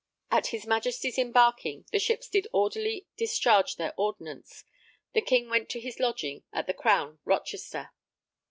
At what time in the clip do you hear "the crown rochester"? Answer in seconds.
6.65-7.91